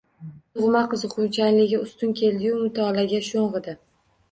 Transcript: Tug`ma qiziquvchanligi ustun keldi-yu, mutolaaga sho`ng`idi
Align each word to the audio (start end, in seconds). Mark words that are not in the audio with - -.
Tug`ma 0.59 0.79
qiziquvchanligi 0.93 1.79
ustun 1.89 2.17
keldi-yu, 2.23 2.57
mutolaaga 2.65 3.23
sho`ng`idi 3.31 3.79